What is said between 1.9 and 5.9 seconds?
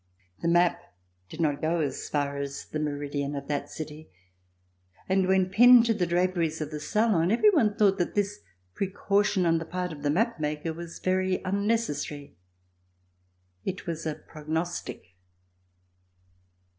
far as the meridian of that city, and when pinned